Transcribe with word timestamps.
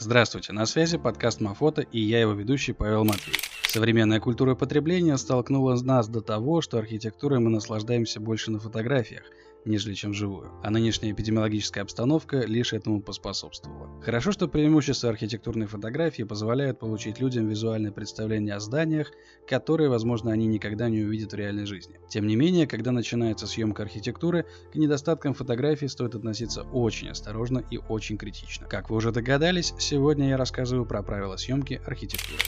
Здравствуйте, 0.00 0.52
на 0.52 0.64
связи 0.64 0.96
подкаст 0.96 1.40
Мафото 1.40 1.82
и 1.82 1.98
я 1.98 2.20
его 2.20 2.32
ведущий 2.32 2.72
Павел 2.72 3.04
Матвеев. 3.04 3.42
Современная 3.66 4.20
культура 4.20 4.54
потребления 4.54 5.18
столкнула 5.18 5.74
нас 5.82 6.08
до 6.08 6.20
того, 6.20 6.60
что 6.60 6.78
архитектурой 6.78 7.40
мы 7.40 7.50
наслаждаемся 7.50 8.20
больше 8.20 8.52
на 8.52 8.60
фотографиях, 8.60 9.24
нежели 9.64 9.94
чем 9.94 10.14
живую. 10.14 10.52
А 10.62 10.70
нынешняя 10.70 11.12
эпидемиологическая 11.12 11.82
обстановка 11.82 12.38
лишь 12.40 12.72
этому 12.72 13.00
поспособствовала. 13.02 14.00
Хорошо, 14.02 14.32
что 14.32 14.48
преимущества 14.48 15.10
архитектурной 15.10 15.66
фотографии 15.66 16.22
позволяют 16.22 16.78
получить 16.78 17.20
людям 17.20 17.48
визуальное 17.48 17.92
представление 17.92 18.54
о 18.54 18.60
зданиях, 18.60 19.10
которые, 19.46 19.88
возможно, 19.88 20.32
они 20.32 20.46
никогда 20.46 20.88
не 20.88 21.02
увидят 21.02 21.32
в 21.32 21.36
реальной 21.36 21.66
жизни. 21.66 21.98
Тем 22.08 22.26
не 22.26 22.36
менее, 22.36 22.66
когда 22.66 22.92
начинается 22.92 23.46
съемка 23.46 23.82
архитектуры, 23.82 24.46
к 24.72 24.76
недостаткам 24.76 25.34
фотографии 25.34 25.86
стоит 25.86 26.14
относиться 26.14 26.62
очень 26.62 27.08
осторожно 27.08 27.64
и 27.70 27.78
очень 27.88 28.18
критично. 28.18 28.66
Как 28.66 28.90
вы 28.90 28.96
уже 28.96 29.12
догадались, 29.12 29.74
сегодня 29.78 30.28
я 30.28 30.36
рассказываю 30.36 30.86
про 30.86 31.02
правила 31.02 31.36
съемки 31.36 31.80
архитектуры. 31.84 32.38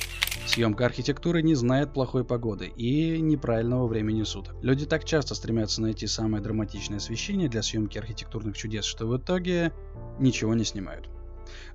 Съемка 0.46 0.86
архитектуры 0.86 1.42
не 1.42 1.54
знает 1.54 1.92
плохой 1.92 2.24
погоды 2.24 2.66
и 2.66 3.20
неправильного 3.20 3.86
времени 3.86 4.24
суток. 4.24 4.56
Люди 4.62 4.86
так 4.86 5.04
часто 5.04 5.34
стремятся 5.34 5.82
найти 5.82 6.06
самое 6.06 6.42
драматичное 6.42 6.98
освещение 7.00 7.48
для 7.48 7.62
съемки 7.62 7.98
архитектурных 7.98 8.56
чудес, 8.56 8.84
что 8.84 9.06
в 9.06 9.16
итоге 9.16 9.72
ничего 10.18 10.54
не 10.54 10.64
снимают. 10.64 11.08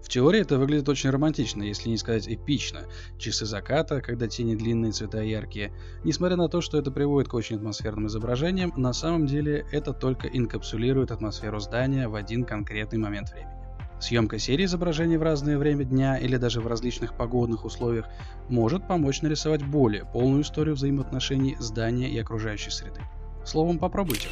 В 0.02 0.08
теории 0.08 0.40
это 0.40 0.58
выглядит 0.58 0.88
очень 0.88 1.10
романтично, 1.10 1.64
если 1.64 1.90
не 1.90 1.98
сказать 1.98 2.28
эпично. 2.28 2.86
Часы 3.18 3.46
заката, 3.46 4.02
когда 4.02 4.28
тени 4.28 4.56
длинные, 4.56 4.92
цвета 4.92 5.22
яркие. 5.22 5.74
Несмотря 6.04 6.38
на 6.38 6.48
то, 6.48 6.62
что 6.62 6.78
это 6.78 6.92
приводит 6.92 7.30
к 7.30 7.34
очень 7.34 7.58
атмосферным 7.58 8.08
изображениям, 8.08 8.72
на 8.78 8.94
самом 8.94 9.26
деле 9.26 9.66
это 9.72 9.94
только 9.94 10.28
инкапсулирует 10.28 11.12
атмосферу 11.12 11.60
здания 11.60 12.08
в 12.08 12.16
один 12.16 12.46
конкретный 12.46 13.00
момент 13.00 13.32
времени. 13.32 13.52
Съемка 14.00 14.38
серии 14.40 14.66
изображений 14.66 15.18
в 15.18 15.24
разное 15.24 15.58
время 15.58 15.86
дня 15.86 16.18
или 16.18 16.36
даже 16.38 16.62
в 16.62 16.68
различных 16.68 17.16
погодных 17.16 17.66
условиях 17.66 18.06
может 18.50 18.88
помочь 18.88 19.22
нарисовать 19.22 19.66
более 19.66 20.06
полную 20.06 20.44
историю 20.44 20.76
взаимоотношений 20.76 21.56
здания 21.60 22.10
и 22.10 22.20
окружающей 22.20 22.72
среды. 22.72 23.02
Словом, 23.46 23.80
попробуйте. 23.80 24.28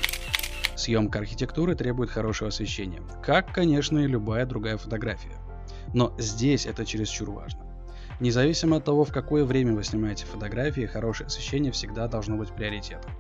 Съемка 0.84 1.20
архитектуры 1.20 1.76
требует 1.76 2.10
хорошего 2.10 2.50
освещения, 2.50 3.02
как, 3.24 3.54
конечно, 3.54 4.00
и 4.00 4.06
любая 4.06 4.46
другая 4.46 4.76
фотография. 4.76 5.38
Но 5.94 6.14
здесь 6.18 6.66
это 6.66 6.86
чересчур 6.86 7.32
важно. 7.32 7.62
Независимо 8.20 8.76
от 8.76 8.84
того, 8.84 9.06
в 9.06 9.14
какое 9.14 9.46
время 9.46 9.76
вы 9.76 9.86
снимаете 9.86 10.26
фотографии, 10.26 10.86
хорошее 10.86 11.28
освещение 11.28 11.72
всегда 11.72 12.10
должно 12.10 12.36
быть 12.36 12.50
приоритетом. 12.50 13.14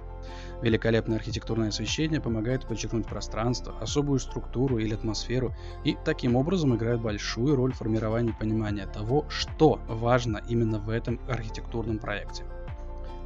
Великолепное 0.61 1.15
архитектурное 1.15 1.69
освещение 1.69 2.19
помогает 2.19 2.67
подчеркнуть 2.67 3.07
пространство, 3.07 3.79
особую 3.79 4.19
структуру 4.19 4.77
или 4.77 4.93
атмосферу 4.93 5.55
и 5.85 5.95
таким 6.03 6.35
образом 6.35 6.75
играет 6.75 6.99
большую 6.99 7.55
роль 7.55 7.71
в 7.71 7.77
формировании 7.77 8.35
понимания 8.37 8.87
того, 8.87 9.25
что 9.29 9.79
важно 9.87 10.41
именно 10.49 10.79
в 10.79 10.89
этом 10.89 11.17
архитектурном 11.29 11.99
проекте. 11.99 12.43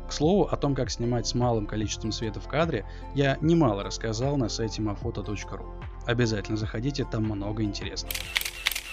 К 0.07 0.13
слову, 0.13 0.43
о 0.43 0.55
том, 0.55 0.73
как 0.73 0.89
снимать 0.89 1.27
с 1.27 1.35
малым 1.35 1.67
количеством 1.67 2.11
света 2.11 2.39
в 2.39 2.47
кадре, 2.47 2.85
я 3.13 3.37
немало 3.41 3.83
рассказал 3.83 4.37
на 4.37 4.47
сайте 4.47 4.81
mafoto.ru. 4.81 5.83
Обязательно 6.05 6.57
заходите, 6.57 7.05
там 7.05 7.25
много 7.25 7.63
интересного. 7.63 8.13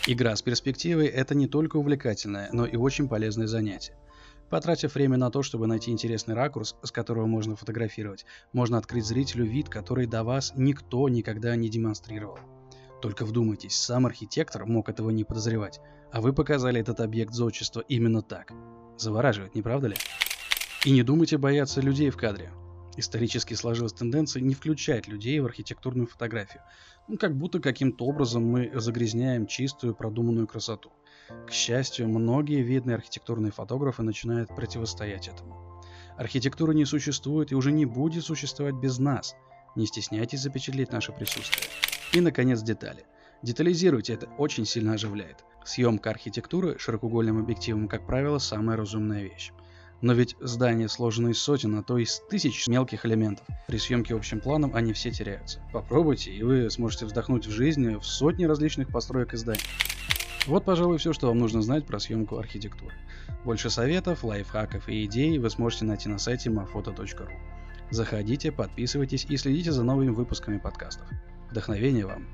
Игра 0.07 0.35
с 0.35 0.43
перспективой– 0.43 1.07
это 1.09 1.35
не 1.35 1.47
только 1.47 1.77
увлекательное, 1.77 2.49
но 2.53 2.67
и 2.67 2.77
очень 2.77 3.09
полезное 3.09 3.47
занятие. 3.47 3.95
Потратив 4.51 4.95
время 4.95 5.17
на 5.17 5.31
то, 5.31 5.43
чтобы 5.43 5.67
найти 5.67 5.91
интересный 5.91 6.35
ракурс, 6.35 6.77
с 6.83 6.91
которого 6.91 7.27
можно 7.27 7.57
фотографировать, 7.57 8.27
можно 8.53 8.77
открыть 8.77 9.07
зрителю 9.07 9.47
вид, 9.47 9.69
который 9.69 10.07
до 10.07 10.25
вас 10.25 10.53
никто 10.57 11.09
никогда 11.09 11.57
не 11.57 11.69
демонстрировал. 11.69 12.39
Только 13.01 13.25
вдумайтесь, 13.25 13.77
сам 13.77 14.07
архитектор 14.07 14.67
мог 14.67 14.89
этого 14.89 15.11
не 15.11 15.25
подозревать, 15.25 15.81
а 16.13 16.21
вы 16.21 16.33
показали 16.33 16.81
этот 16.81 17.01
объект 17.01 17.33
зодчества 17.33 17.85
именно 17.89 18.21
так. 18.21 18.53
Завораживает, 18.99 19.55
не 19.55 19.63
правда 19.63 19.89
ли? 19.89 19.97
И 20.85 20.91
не 20.91 21.03
думайте 21.03 21.39
бояться 21.39 21.81
людей 21.81 22.11
в 22.11 22.17
кадре. 22.19 22.53
Исторически 22.99 23.55
сложилась 23.55 23.95
тенденция 23.95 24.43
не 24.43 24.55
включать 24.55 25.09
людей 25.09 25.41
в 25.41 25.47
архитектурную 25.47 26.07
фотографию. 26.07 26.63
Ну, 27.09 27.17
как 27.17 27.35
будто 27.35 27.59
каким-то 27.59 28.05
образом 28.05 28.45
мы 28.45 28.71
загрязняем 28.75 29.47
чистую 29.47 29.95
продуманную 29.95 30.47
красоту. 30.47 30.93
К 31.47 31.53
счастью, 31.53 32.11
многие 32.11 32.61
видные 32.61 32.97
архитектурные 32.97 33.51
фотографы 33.51 34.03
начинают 34.03 34.55
противостоять 34.55 35.27
этому. 35.27 35.83
Архитектура 36.19 36.73
не 36.73 36.85
существует 36.85 37.51
и 37.51 37.55
уже 37.55 37.73
не 37.73 37.87
будет 37.87 38.23
существовать 38.23 38.75
без 38.75 38.99
нас. 38.99 39.35
Не 39.77 39.87
стесняйтесь 39.87 40.43
запечатлеть 40.43 40.93
наше 40.93 41.13
присутствие. 41.13 41.67
И, 42.13 42.21
наконец, 42.21 42.61
детали. 42.61 43.07
Детализируйте, 43.43 44.13
это 44.13 44.27
очень 44.37 44.67
сильно 44.67 44.93
оживляет. 44.93 45.45
Съемка 45.65 46.11
архитектуры 46.11 46.79
широкоугольным 46.79 47.39
объективом, 47.39 47.89
как 47.89 48.07
правило, 48.07 48.37
самая 48.39 48.77
разумная 48.77 49.23
вещь. 49.23 49.51
Но 50.05 50.13
ведь 50.13 50.37
здания 50.39 50.87
сложены 50.87 51.31
из 51.31 51.39
сотен, 51.39 51.79
а 51.79 51.83
то 51.83 51.97
из 51.97 52.21
тысяч 52.29 52.69
мелких 52.69 53.07
элементов. 53.07 53.47
При 53.67 53.79
съемке 53.79 54.15
общим 54.15 54.39
планом 54.39 54.75
они 54.75 54.93
все 54.93 55.11
теряются. 55.11 55.63
Попробуйте, 55.73 56.31
и 56.31 56.43
вы 56.43 56.69
сможете 56.69 57.07
вздохнуть 57.07 57.47
в 57.47 57.51
жизни 57.51 57.95
в 57.95 58.05
сотни 58.05 58.45
различных 58.45 58.89
построек 58.89 59.33
и 59.33 59.39
зданий. 59.39 59.63
Вот, 60.47 60.67
пожалуй, 60.67 60.99
все, 60.99 61.15
что 61.15 61.29
вам 61.29 61.39
нужно 61.39 61.63
знать 61.63 61.87
про 61.87 61.99
съемку 61.99 62.37
архитектуры. 62.37 62.95
Больше 63.47 63.71
советов, 63.71 64.25
лайфхаков 64.25 64.91
и 64.91 65.07
идей 65.07 65.39
вы 65.39 65.49
сможете 65.49 65.87
найти 65.87 66.11
на 66.11 66.19
сайте 66.19 66.51
mafoto.ru. 66.51 67.31
Заходите, 67.91 68.53
подписывайтесь 68.53 69.25
и 69.27 69.39
следите 69.39 69.73
за 69.73 69.85
новыми 69.85 70.11
выпусками 70.11 70.59
подкастов. 70.59 71.09
Вдохновения 71.51 72.05
вам! 72.05 72.27